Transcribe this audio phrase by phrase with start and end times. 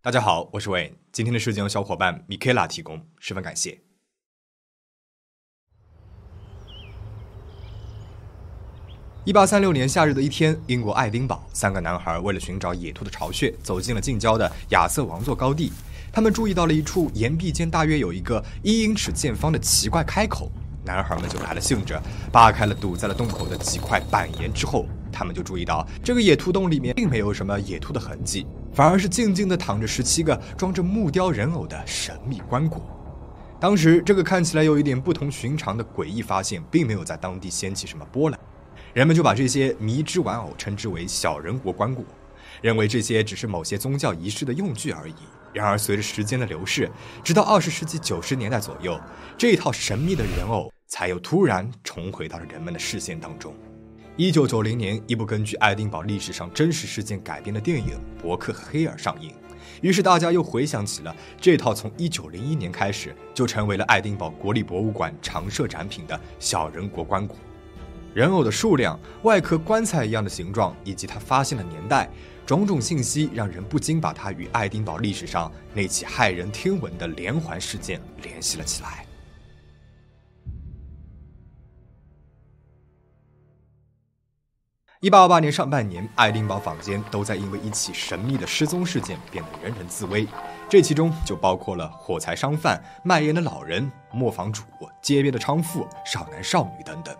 [0.00, 3.80] 大家好，我是 Wayn 今天的事件由小伙伴米 l 拉提供，十分感谢。
[9.24, 15.72] 一八三六年夏日的一天，英国爱丁堡，三个男孩为了寻找野兔的巢穴，走进了近郊的亚瑟王座高地。
[16.12, 20.48] 他们注意到了一处岩壁间大约有一个一英尺见方的奇怪开口。
[20.84, 24.86] 男孩们就来了兴致，扒开了堵在了洞口的几块板岩之后，
[25.18, 32.80] 他们就注意到这个野兔洞里面并没有什么野兔的痕迹，反而是静静地躺着十七个装着木雕人偶的神秘棺椁。
[33.58, 38.38] 当时，这个看起来有一点不同寻常的诡异发现，并没有在当地掀起什么波澜，
[38.94, 42.04] 人们就把这些迷之玩偶称之为“小人国棺椁”，
[42.62, 45.14] 认为这些只是某些宗教仪式的用具而已。
[45.52, 46.88] 然而，随着时间的流逝，
[47.24, 48.96] 直到二十世纪九十年代左右，
[49.36, 50.72] 这一套神秘的人偶。
[50.90, 53.54] 才又突然重回到了人们的视线当中。
[54.18, 59.32] 一九九零年，一部根据爱丁堡历史上真实事件改编的电影《伯克和黑尔》上映，
[59.80, 67.34] 于是大家又回想起了这套从一九零一年开始就成为了爱丁堡国立博物馆常设展品的小人国棺椁。
[68.12, 72.10] 人偶的数量、外壳棺材一样的形状，以及它发现的年代，
[72.44, 79.06] 种种信息让人不禁把它与爱丁堡历史上那起骇人听闻的连环事件联系了起来。
[85.00, 90.26] 一八二八年上半年，爱丁堡坊间都在因为一起神秘的失踪事件变得人人自危，
[90.68, 94.64] 这其中就包括了火柴商贩、卖烟的老人、磨坊主、
[95.00, 97.14] 街边的娼妇、少男少女等等。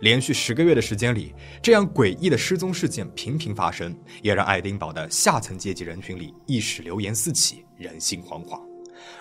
[0.00, 8.71] 连续十个月的时间里，这样诡异的失踪事件频频发生，也让爱丁堡的下层阶级人群里一时流言四起，人心惶惶。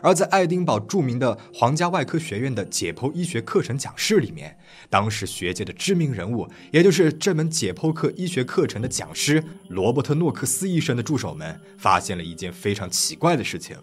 [0.01, 4.57] 而在爱丁堡著名的皇家外科学院的解剖医学课程讲室里面，
[4.89, 13.77] 当时学界的知名人物，也就是这门解剖课医学课程的讲师罗伯特·诺克斯医生的助手们，发现了一件非常奇怪的事情：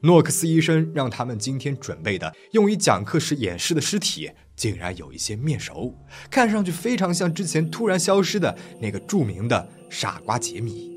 [0.00, 5.94] 诺克斯医生让他们今天准备的用于讲课时演示的尸体，竟然有一些面熟，
[6.30, 10.95] 看上去非常像之前突然消失的那个著名的傻瓜杰米。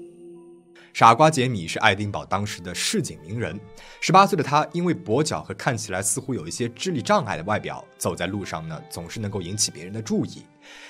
[1.00, 3.58] 傻瓜杰米是爱丁堡当时的市井名人。
[4.02, 10.44] 十八岁的他，因为跛脚和看起来似乎有一些智力障碍的外表，走在路上呢，总是能够引起别人的注意。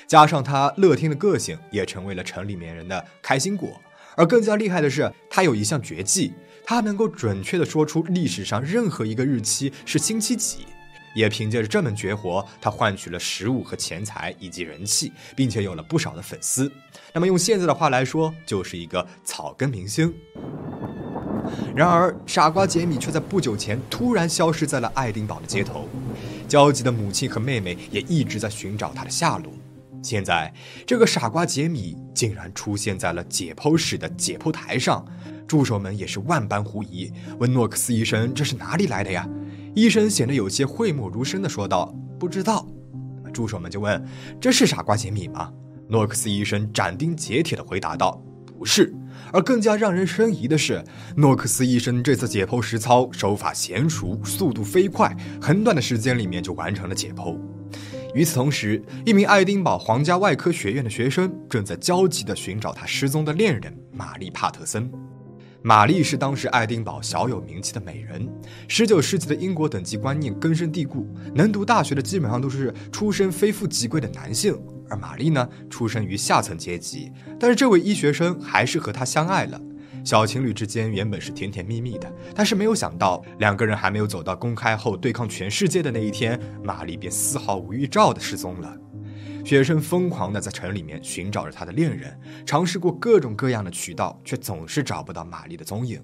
[0.08, 3.80] 加上他乐天的个性，也成为了城里面人的开心果。
[4.16, 6.34] 而更加厉害的是，他有一项绝技，
[6.66, 10.66] 他能够准确地说出历史上任何一个日期是星期几。
[11.14, 16.72] 也凭借着这门绝活，他换取了食物和钱财以及人气，并且有了不少的粉丝。
[17.14, 20.14] 那么用现在的话来说，就是一个草根明星。
[21.76, 25.88] 然而，傻瓜杰米却在不久前突然消失在了爱丁堡的街头，
[26.48, 29.52] 焦急的母亲和妹妹也一直在寻找他的下落。
[30.04, 30.54] 现在，
[30.86, 35.06] 这个傻瓜杰米竟然出现在了解剖室的解剖台上，
[35.48, 39.28] 助手们也是万般狐疑，问诺克斯医生：“这是哪里来的呀？”
[39.76, 42.68] 医生显得有些讳莫如深地说道：“不知道。”
[43.34, 44.04] 助手们就问
[44.42, 45.52] ：“这是傻瓜杰米吗？”
[45.88, 48.22] 诺克斯医生斩钉截铁地回答道
[48.58, 48.94] ：“不是。”
[49.32, 50.84] 而更加让人生疑的是，
[51.16, 57.38] 诺克斯医生这次解剖实操手法娴熟，速度飞快，很短的时间里面就完成了解剖。
[58.16, 64.92] 与此同时，一名爱丁堡皇家外科学院的学生正在焦急地寻找他失踪的恋人玛丽·帕特森。
[65.62, 68.28] 玛丽是当时爱丁堡小有名气的美人。
[68.68, 74.58] 十九世纪的英国等级观念根深蒂固，能读大学的基本上都是出身非富即贵的男性，
[74.90, 77.12] 而玛丽呢，出身于下层阶级。
[77.38, 79.60] 但是这位医学生还是和她相爱了。
[80.06, 88.78] 小情侣之间原本是甜甜蜜蜜的，但是没有想到，两个人还没有走到公开后对抗全世界的那一天，玛丽便丝毫无预兆的失踪了。
[89.46, 96.04] 学生疯狂地在城里面寻找着他的恋人，尝试过各种各样的渠道，却总是找不到玛丽的踪影。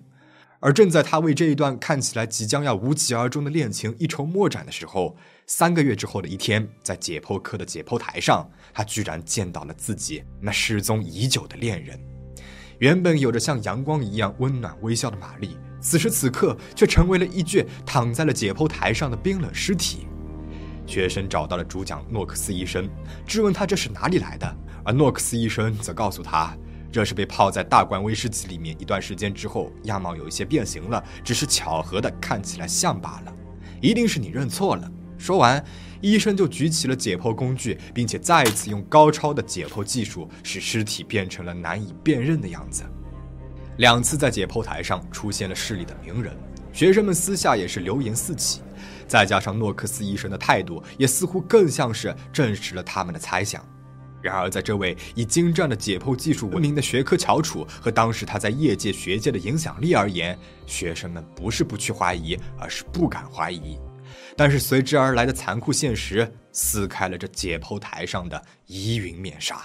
[0.62, 5.16] 而正在他为这一段看起来即将要无疾而终的恋情一筹莫展的时候，
[5.46, 12.00] 三个月之后的一天，在解剖课的解剖台上，他居然见到了自己那失踪已久的恋人。
[12.80, 20.08] 原本有着像阳光一样温暖微笑的玛丽，此时此刻却成为了一具躺在了解剖台上的冰冷尸体。
[20.88, 22.90] 学生找到了主讲诺克斯医生，
[23.26, 26.56] 质问他这是哪里来的，而诺克斯医生则告诉他，
[26.92, 33.34] 这是被泡在大罐威士忌里面一段时间之后，样貌有一些变形了，只是巧合的看起来像罢了。
[33.82, 34.92] 一定是你认错了。
[35.18, 35.64] 说完，
[36.02, 42.84] 医生就举起了解剖工具，并且再一次用高超的解剖技术，使尸体变成了难以辨认的样子。
[43.78, 46.36] 两次在解剖台上出现了市里的名人，
[46.72, 48.62] 学生们私下也是流言四起。
[49.08, 53.64] 再加上诺克斯医生的态度，也似乎更像是证实了他们的猜想。
[54.22, 60.36] 然而，在这位以精湛的解剖技术闻名的学科翘楚和当时他在业界学界的影响力而言，
[60.66, 63.78] 学生们不是不去怀疑，而是不敢怀疑。
[64.36, 69.62] 但是随之而来的残酷现实撕开了这解剖台上的疑云面纱。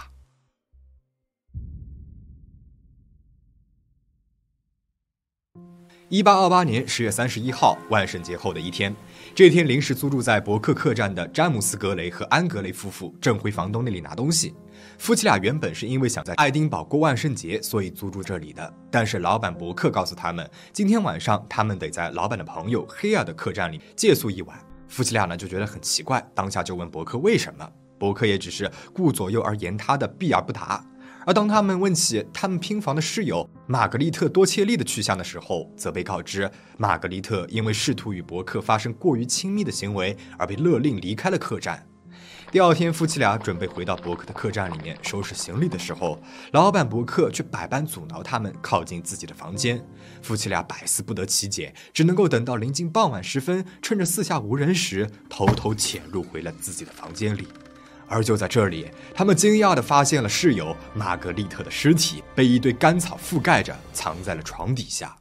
[6.10, 8.94] 一八二八年十月三十一号，万圣节后的一天。
[9.32, 14.54] 这天，临时租住在伯克客栈的詹姆斯·格雷和安·格雷夫妇正回房东那里拿东西。
[14.98, 18.74] 夫妻俩原本是因为想在爱丁堡过万圣节，所以租住这里的。
[18.90, 24.58] 但是老板伯克告诉他们，今天晚上他们得在老板的朋友黑尔的客栈里借宿一晚。
[24.88, 27.66] 夫妻俩呢就觉得很奇怪，当下就问伯克为什么。
[27.98, 30.84] 伯克也只是顾左右而言他的，避而不答。
[31.26, 41.86] 而当他们问起他们拼房的室友玛格丽特·多切利的去向的时候，则被告知玛格丽特因为试图与伯克发生过于亲密的行为而被勒令离开了客栈。
[42.50, 46.20] 第二天，夫妻俩准备回到伯克的客栈里面收拾行李的时候，
[46.50, 49.80] 老板伯克却百般阻挠他们靠近自己的房间。
[50.20, 57.46] 夫妻俩百思不得其解，只能够等到临近傍晚时分，趁着四下无人时，偷偷潜入回了自己的房间里。
[58.10, 65.16] 而就在这里，他们惊讶地发现了室友玛格丽特的尸体被一堆干草覆盖着，藏在了床底下。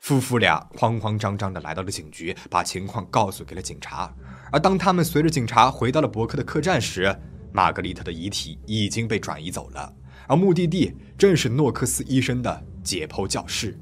[0.00, 4.14] 夫妇俩慌慌张张地来到了警局，把情况告诉给了警察。
[4.52, 7.18] 而当他们随着警察回到了伯克的客栈时，
[7.50, 9.90] 玛格丽特的遗体已经被转移走了，
[10.26, 13.76] 而目的地正是诺克斯医生的解剖教室。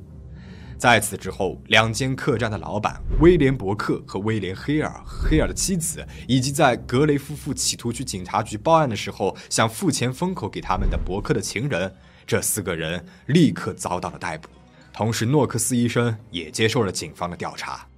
[0.79, 11.95] 在此之后，两间客栈的老板威廉·伯克和威廉·黑尔、黑尔的妻子，以及在格雷夫妇企图去警察局报案的时候想付钱封口给他们的伯克的情人，
[12.27, 14.51] 这四个人立刻遭到了逮捕。
[14.93, 17.89] 同时，诺克斯医生也接受了警方的调查。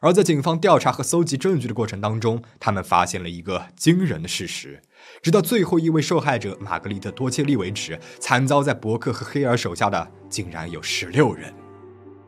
[0.00, 4.82] 而在警方调查和搜集证据的过程当中，他们发现了一个惊人的事实：
[5.22, 11.52] 直到最后一位受害者玛格丽特·多切利为止，惨遭在伯克和黑尔手下的竟然有十六人。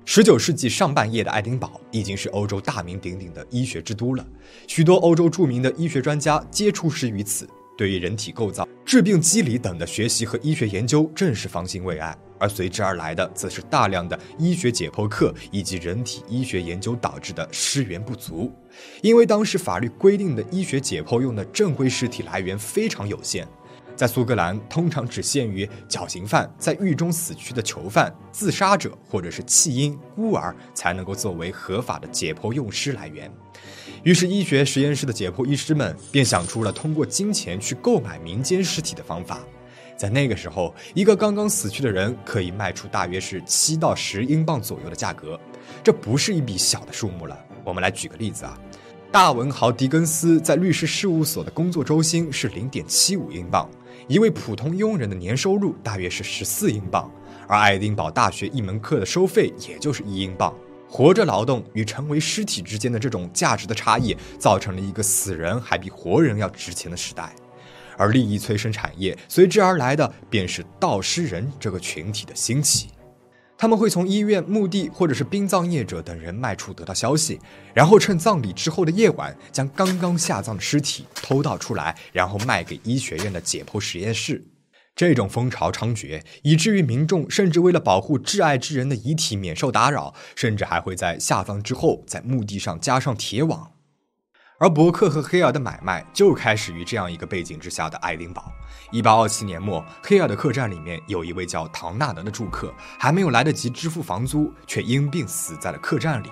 [0.05, 4.25] 十九世纪上半叶的爱丁堡已经是欧洲大名鼎鼎的医学之都了，
[4.69, 7.49] 许多欧洲著名的医学专家皆出师于此。
[7.77, 12.17] 对于人体构造、致病机理等的学习和医学研究，正是方兴未艾。
[12.39, 18.51] 而随之而来的，则是大量的医学解剖课以及人体医学研究导致的尸源不足。
[19.03, 23.47] 因为当时法律规定的医学解剖用的正规尸体来源非常有限，
[23.95, 33.31] 在苏格兰通常只限于绞刑犯、在狱中死去的囚犯、自杀者或者是弃婴、孤儿才能够作为合法的解剖用尸来源。
[34.03, 39.41] 于是，医学实验室的解剖医师们便想出了通过金钱去购买民间尸体的方法。
[39.97, 45.41] 在那个时候，一个刚刚死去的人可以卖出大约是七到十英镑左右的价格，
[45.83, 47.46] 这不是一笔小的数目了。
[47.67, 48.57] 我们来举个例子啊，
[49.11, 53.69] 大文豪狄更斯在律师事务所的工作周薪是零点七五英镑，
[54.07, 57.11] 一位普通佣人的年收入大约是十四英镑，
[57.49, 60.55] 而爱丁堡大学一门课的收费也就是一英镑。
[60.89, 67.35] 活着劳动与成为尸体之间的这种价值的差异，造成了一个死人还比活人要值钱的时代。
[67.99, 72.91] 而利益催生产业随之而来的，便是盗尸人这个群体的兴起。
[73.59, 77.41] 他们会从医院、墓地或者是殡葬业者等人脉处得到消息，
[77.73, 84.47] 然后趁葬礼之后的夜晚，将刚刚下葬的尸体偷盗出来，然后卖给医学院的解剖实验室。
[84.95, 93.73] 这种风潮猖獗，以至于民众甚至为了保护挚爱之人的遗体免受打扰，甚至还会在下葬之后在墓地上加上铁网。
[94.59, 98.51] 而伯克和黑尔的买卖就开始于这样一个背景之下的爱丁堡。
[98.91, 106.31] 一八二七年末，黑尔的客栈里面有一位叫唐纳德的住客，还没有来得及支付房租，却因病死在了客栈里。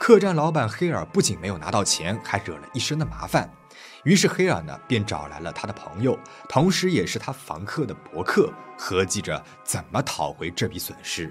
[0.00, 3.50] 客栈老板黑尔不仅没有拿到钱，还惹了一身的麻烦。
[4.04, 11.30] 于是黑尔呢，便找来了他的朋友，同时也是他房客的伯克，合计着怎么讨回这笔损失。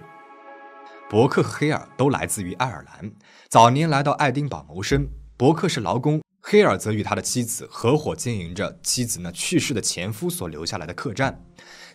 [1.10, 3.12] 伯克和黑尔都来自于爱尔兰，
[3.50, 5.08] 早年来到爱丁堡谋生。
[5.36, 6.22] 伯克是劳工。
[6.50, 11.44] 黑尔则与他的妻子合伙经营着妻子那去世的前夫所留下来的客栈，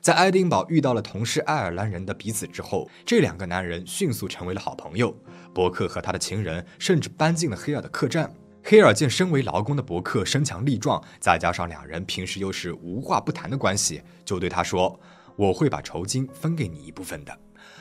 [0.02, 5.16] 在爱丁堡遇到了同是爱尔兰人的彼此之后，这两个男人迅速成为了好朋友。
[5.54, 8.30] 伯克和他的情人甚至搬进了黑尔的客栈。
[8.62, 15.00] 黑尔见身为劳工的伯克身强力壮，再加上两人平时又是无话不谈的关系，就对他说
[15.34, 17.34] ：“我会把酬金分给你一部分的。”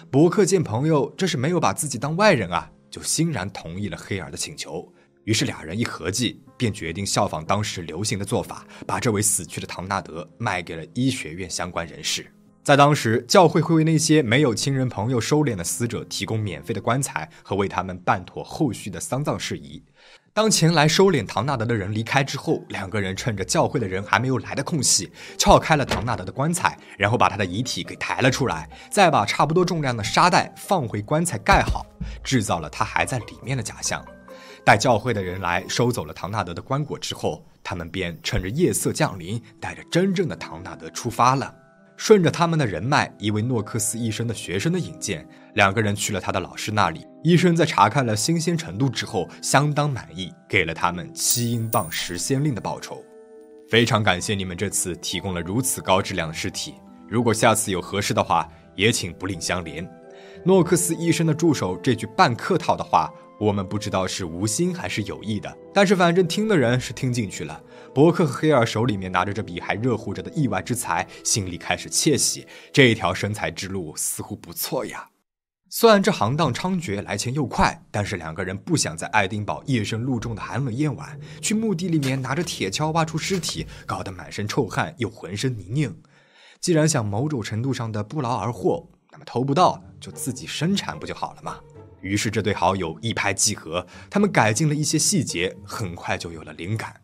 [0.10, 4.90] 伯克见朋友这是没有把自己当外人啊，就欣然同意了黑尔的请求。
[5.24, 12.25] 于是俩人一合计，便决定效仿当时流行的做法，把这位死去的唐纳德卖给了医学院相关人士。
[12.63, 19.84] 在当时，教会会为那些没有亲人朋友收敛的死者提供免费的棺材和为他们办妥后续的丧葬事宜。
[20.34, 31.84] 当前来收敛唐纳德的人离开之后，两个人趁着教会的人还没有来的空隙，撬开了唐纳德的棺材，然后把他的遗体给抬了出来，再把差不多重量的沙袋放回棺材盖好，
[32.24, 34.06] 制造了他还在里面的假象。
[34.63, 41.53] 待教会的人来收走了唐纳德的棺椁之后，他们便趁着夜色降临，带着真正的唐纳德出发了。
[41.98, 47.06] 顺着他们的人脉，一位诺克斯医生的学生的引荐，两个人去了他的老师那里。
[47.24, 53.03] 医生在查看了新鲜程度之后，相当满意，给了他们七英镑十先令的报酬。
[53.70, 56.74] 非常感谢你们这次提供了如此高质量的尸体。
[57.08, 59.88] 如果下次有合适的话，也请不吝相连。
[60.44, 63.12] 诺克斯医生的助手这句半客套的话。
[63.41, 67.60] 我们不知道是无心还是有意的，但是反正听的人是听进去了。
[67.91, 75.10] 伯克和黑尔手里面拿着这笔还热乎着的意外之财，心里开始窃喜，这一条生财之路似乎不错呀。
[75.71, 85.95] 虽然这行当猖獗，来钱又快，但是两个人不想在爱丁堡夜深露重的寒冷夜晚，去墓地里面拿着铁锹挖出尸体，搞得满身臭汗又浑身泥泞。
[86.60, 91.57] 既然想某种程度上的不劳而获，那么偷不到就自己生产不就好了吗？
[92.01, 96.96] 于是，这对好友一拍即合，他们改进了一些细节，很快就有了灵感。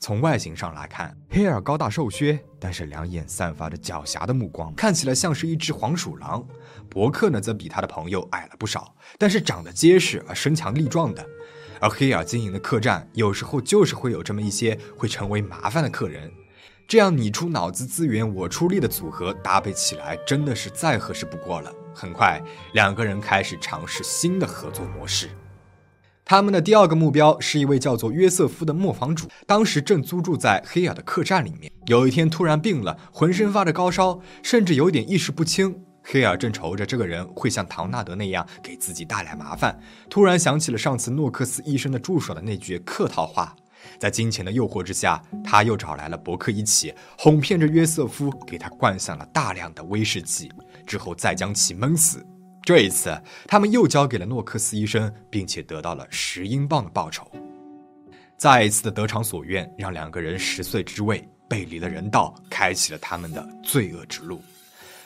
[0.00, 6.46] 从外形上来看，黑尔高大瘦削，但是两眼散发着狡黠的目光，看起来像是一只黄鼠狼。
[6.88, 11.26] 伯克呢，则比他的朋友矮了不少，但是长得结实而身强力壮的。
[11.80, 16.30] 而黑尔经营的客栈，有时候就是会有这么一些会成为麻烦的客人。
[16.86, 21.72] 这样你出脑子资源，我出力的组合搭配起来，真的是再合适不过了。
[21.98, 22.40] 很快，
[22.74, 25.28] 两个人开始尝试新的合作模式。
[26.24, 31.72] 他们的第二个目标是一位叫做约瑟夫的磨坊主，当时正租住在黑尔的客栈里面。
[31.86, 35.82] 有一天突然病了，浑身发着高烧，甚至有点意识不清。
[36.04, 39.76] 黑尔正愁着这个人会像唐纳德那样给自己带来麻烦，
[40.08, 43.56] 突然想起了上次诺克斯医生的助手的那句客套话。
[43.98, 50.50] 在金钱的诱惑之下，他又找来了伯克一起，哄骗着约瑟夫，给他灌下了大量的威士忌，
[50.86, 52.24] 之后再将其闷死。
[52.62, 57.26] 这一次，他们又交给了诺克斯医生，并且得到了十英镑的报酬。
[58.36, 64.40] 再一次的得偿所愿，让两个人十岁之位，背离了人道，开启了他们的罪恶之路。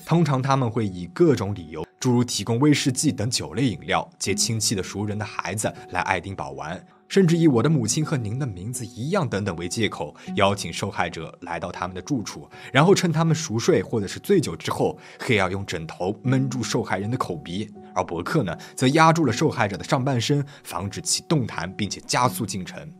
[0.04, 6.84] 通常他们会以各种理由，诸如提供威士忌等酒类饮料，接亲戚的熟人的孩子来爱丁堡玩。
[7.12, 22.90] 甚至以我的母亲和您的名字一样等等为借口，邀请受害者来到他们的住处，然后趁他们熟睡或者是醉酒之后，黑尔用枕头闷住受害人的口鼻，而伯克呢，则压住了受害者的上半身，防止其动弹，并且加速进程，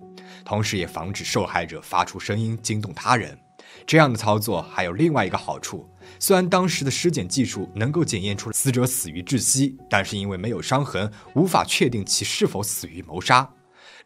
[0.45, 3.39] 同时也防止受害者发出声音惊动他人。
[3.87, 5.89] 这样的操作还有另外一个好处，
[6.19, 13.49] 虽然当时的尸检技术能够检验出死者死于窒息，但是因为没有伤痕，无法确定其是否死于谋杀。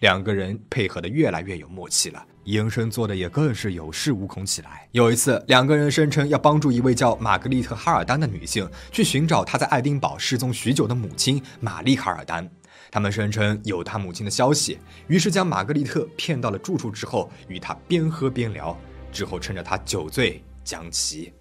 [0.00, 4.88] 两个人配合的越来越有默契了，营生做的也更是有恃无恐起来。
[4.93, 12.49] 有一次，两个人声称要帮助一位叫玛格丽特·哈尔丹的女性去寻找她在爱丁堡失踪许久的母亲玛丽·哈尔丹。
[12.91, 18.79] 他们声称有她母亲的消息，于是将玛格丽特骗到了住处之后，与她边喝边聊，
[19.11, 21.33] 之后趁着她酒醉将其。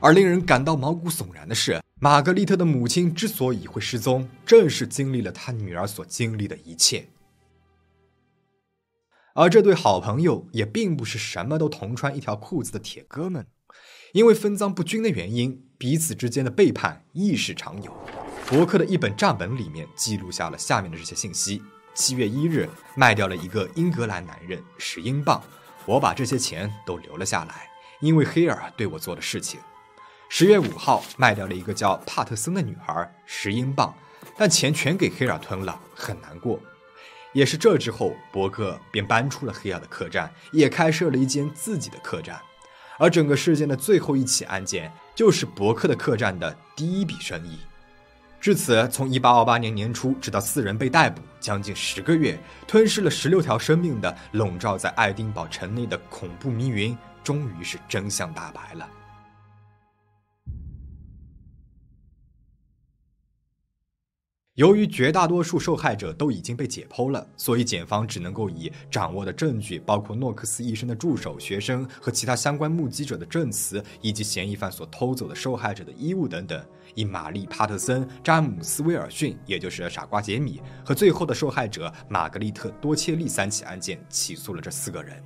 [0.00, 1.80] 而令人感到毛骨悚然的是。
[2.00, 7.08] 玛格丽特的母亲之所以会失踪，正是经历了她女儿所经历的一切。
[9.34, 13.46] 而这对好朋友也并不是什么都同穿一条裤子的铁哥们，
[14.12, 17.92] 因为分赃不均的原因，彼此之间的背叛亦是常有。
[18.46, 21.60] 伯克的一本账本里面记录下了下面的这些信息：
[21.94, 25.42] 七月一日卖掉了一个英格兰男人十英镑，
[25.84, 27.68] 我把这些钱都留了下来，
[28.00, 29.58] 因为黑尔对我做的事情。
[30.30, 33.94] 十月五号卖掉了一个叫帕特森的女孩十英镑，
[34.36, 36.60] 但钱全给黑尔吞了，很难过。
[37.32, 42.38] 也是这之后，伯克便搬出了黑尔的客栈，也开设了一间自己的客栈。
[42.98, 47.58] 而整个事件的最后一起案件，就是伯克的客栈的第一笔生意。
[48.40, 58.88] 至此，从一八二八年年初直到四人被逮捕，将近十个月，吞噬了十六条生命的笼罩在爱丁堡城内的恐怖迷云，终于是真相大白了。
[64.58, 76.60] 由于绝大多数受害者都已经被解剖了，所以检方只能够以掌握的证据，包括诺克斯医生的助手、学生和其他相关目击者的证词，以及嫌疑犯所偷走的受害者的衣物等等，
[76.96, 85.22] 以玛丽·帕特森、詹姆斯·威尔逊，也就是傻瓜杰米和最后的受害者玛格丽特·多切利三起案件起诉了这四个人。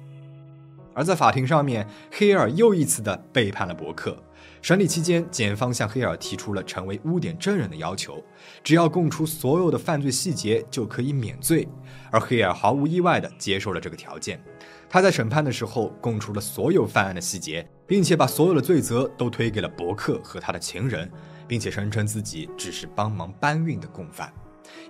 [0.93, 4.23] 而在法庭上面，黑尔又一次的背叛了伯克。
[4.61, 8.23] 审理期间，检方向黑尔提出了成为污点证人的要求，
[8.63, 11.69] 只要供出所有的犯罪细节就可以免罪。
[12.11, 14.43] 而黑尔毫无意外地接受了这个条件。
[14.89, 21.11] 他在审判的时候供出了所有犯案的细节，并且把所有的罪责都推给了伯克和他的情人，
[21.49, 24.33] 并且声称自己只是帮忙搬运的共犯。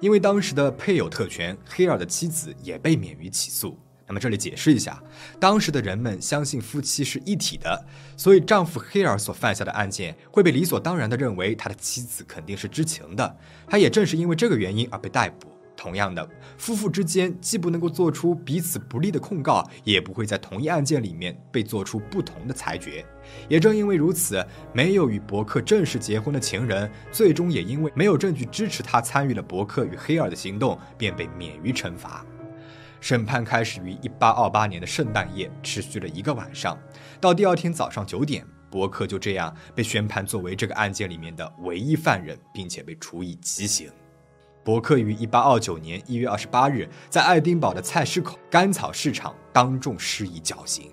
[0.00, 3.78] 因为当时的配偶特权，黑尔的妻子也被免于起诉。
[4.12, 5.02] 那么这里解释一下，
[5.40, 7.82] 当时的人们相信夫妻是一体的，
[8.14, 13.38] 所以丈夫黑尔所犯下的案件会被理所当然地认为他的妻子肯定是知情的。
[13.66, 15.48] 他也正是因为这个原因而被逮捕。
[15.74, 16.28] 同样的，
[16.58, 23.02] 夫妇之间既不能够做出彼此不利的控告，也不会在同一案件里面被做出不同的裁决。
[23.48, 32.22] 也正因为如此，没有与伯克正式结婚的情人，最终也因为没有证据支持他参与了伯克与黑尔的行动，便被免于惩罚。
[33.02, 36.78] 审判开始于1828年的圣诞夜，持续了一个晚上。
[37.20, 43.90] 到第二天早上九点，伯克就这样被宣判作为这个案件里面的唯一犯人，并且被处以极刑。
[44.62, 50.92] 伯克于1829年1月28日在爱丁堡的菜市口甘草市场当众施以绞刑，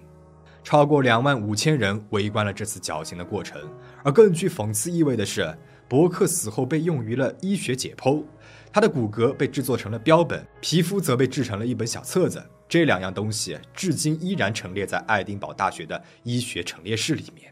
[0.63, 3.61] 超过2万五千人围观了这次绞刑的过程。
[4.03, 5.55] 而更具讽刺意味的是，
[5.87, 8.23] 伯克死后被用于了医学解剖。
[8.71, 12.43] 他的骨骼被制作成了标本，皮肤则被制成了一本小册子。
[12.67, 17.51] 这两样东西至今依然陈列在爱丁堡大学的医学陈列室里面。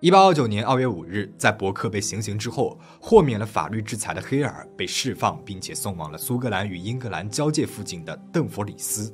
[0.00, 9.12] 一八二九年二月五日，在伯克被行刑之后，豁免了法律制裁的黑尔被释放，并且送往了苏格兰与英格兰交界附近的邓弗里斯。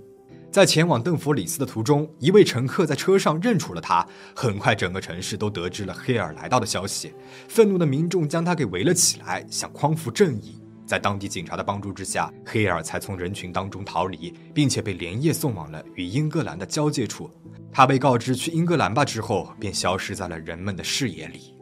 [0.51, 4.07] 在前往邓弗里斯的途中，一位乘客在车上认出了他。
[4.37, 7.15] 很快，整个城市都得知了黑尔来到的消息，
[7.49, 10.61] 愤怒的民众将他给围了起来，想匡扶正义。
[10.87, 17.31] 在当地警察的帮助之下，黑尔才从人群当中逃离，并且被连夜送往了与英格兰的交界处。
[17.73, 21.57] 他被告知去英格兰吧之后，便消失在了人们的视野里。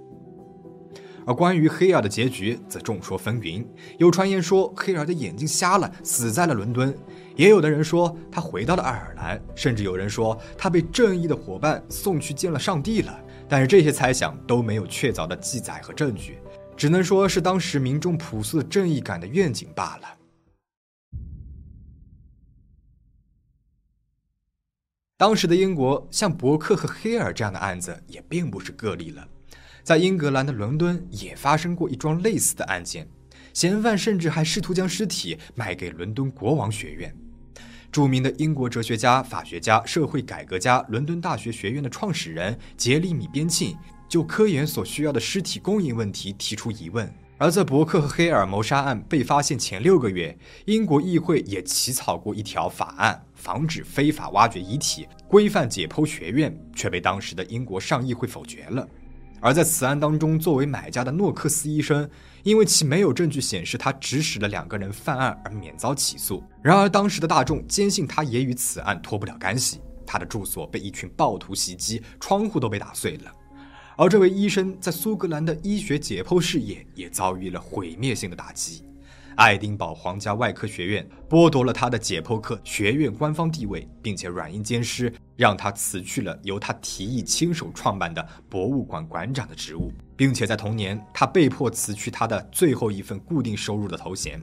[1.25, 3.65] 而关于黑尔的结局，则众说纷纭。
[3.97, 6.93] 有传言说黑尔的眼睛瞎了，死在了伦敦；
[7.37, 13.17] 也有的人说他回到了爱尔兰，甚至有人说他被正义的伙伴送去见了上帝了。
[13.49, 16.39] 但是这些猜想都没有确凿的记载和证据。
[16.77, 20.19] 只能说是当时民众朴素的正义感的愿景罢了。
[25.17, 29.29] 当时的英国，像伯克和黑尔这样的案子也并不是个例了，
[29.85, 33.09] 在英格兰的伦敦也发生过一桩类似的案件，
[33.55, 37.17] 嫌犯甚至还试图将尸体卖给伦敦国王学院。
[37.93, 43.77] 著名的英国哲学家、法学家、社会改革家、伦敦大学学院的创始人杰里米·边沁。
[44.13, 47.11] 就科研所需要的尸体供应问题提出疑问。
[47.39, 58.87] 而在伯克和黑尔谋杀案被发现前六个月，英国议会也起草过一条法案，防止非法挖掘遗体、规范解剖学院，却被当时的英国上议会否决了。
[59.41, 62.07] 而在此案当中，作为买家的诺克斯医生，
[62.43, 66.45] 因为其没有证据显示他指使了两个人犯案而免遭起诉。
[66.63, 69.81] 然而，当时的大众坚信他也与此案脱不了干系。
[70.07, 73.33] 他的住所被一群暴徒袭击，窗户都被打碎了。
[74.03, 78.83] 而这位医生在苏格兰的医学解剖事业也遭遇了毁灭性的打击，
[79.37, 94.43] 爱丁堡皇家外科学院剥夺了他的解剖课学院官方地位，并且软硬兼施，让他辞去了由他提议亲手创办的博物馆馆长的职务，并且在同年，他被迫辞去他的最后一份固定收入的头衔。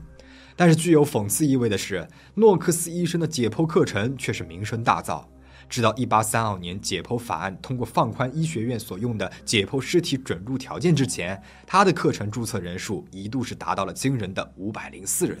[0.56, 5.22] 但是具有讽刺意味的是，诺克斯医生的解剖课程却是名声大噪。
[5.70, 15.38] 直到一八三二年解剖法案通过放宽医学院所用的解剖尸体准入条件之前，他的课程注册人数一度是达到了惊人的五百零四人。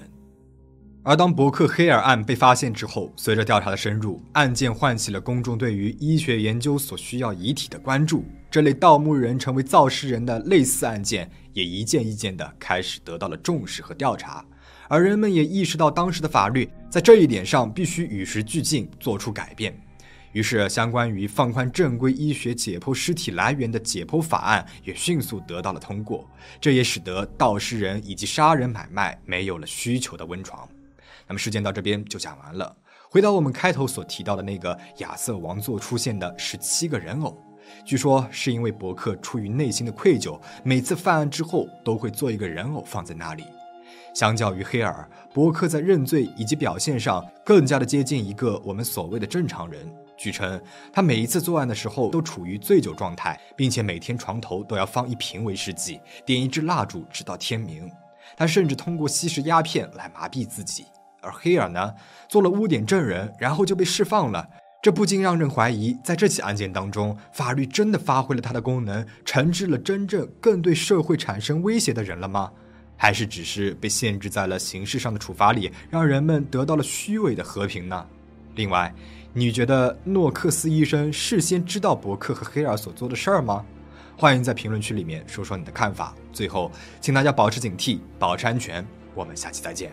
[1.02, 8.24] 而当伯克黑尔案被发现之后，随着调查的深入，案件唤起了公众对于医学研究所需要遗体的关注。
[8.50, 14.44] 这类盗墓人成为造尸人的类似案件，也一件一件的开始得到了重视和调查。
[14.88, 19.74] 而人们也意识到，当时的法律在这一点上必须与时俱进，做出改变。
[20.32, 26.24] 于是，相关于放宽正规医学解剖尸体来源的解剖法案也迅速得到了通过。
[26.60, 30.68] 这也使得盗尸人以及杀人买卖没有了需求的温床。
[31.26, 32.76] 那么，事件到这边就讲完了。
[33.08, 37.36] 回到我们开头所提到的那个亚瑟王座出现的十七个人偶，
[37.84, 43.42] 据说是因为伯克出于内心的愧疚，每次犯案之后都会做一个人偶放在那里。
[44.14, 49.84] 相较于黑尔，伯克在认罪以及表现上更加的接近一个我们所谓的正常人。
[50.20, 50.60] 据称，
[50.92, 57.90] 他每一次作案的时候都处于醉酒状态，并且每天床头都要放一瓶威士忌，点一支蜡烛，直到天明。
[58.36, 60.84] 他甚至通过吸食鸦片来麻痹自己。
[61.22, 61.94] 而黑尔呢，
[62.28, 64.46] 做了污点证人，然后就被释放了。
[64.82, 72.52] 这不禁让人怀疑，在这起案件当中，法律真的发挥了它的功能，惩治了真正更对社会产生威胁的人了吗？
[72.94, 78.06] 还是只是被限制在了形式上的处罚里，让人们得到了虚伪的和平呢？
[78.56, 78.92] 另外，
[79.32, 83.64] 你觉得诺克斯医生事先知道伯克和黑尔所做的事儿吗？
[84.16, 86.14] 欢迎在评论区里面说说你的看法。
[86.32, 88.84] 最后，请大家保持警惕，保持安全。
[89.14, 89.92] 我们下期再见。